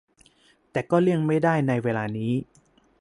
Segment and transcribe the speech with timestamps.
[0.71, 2.31] แต่ก็เลี่ยงไม่ได้ในเวลานี้